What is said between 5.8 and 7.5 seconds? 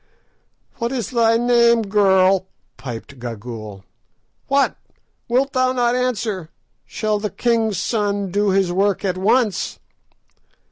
answer? Shall the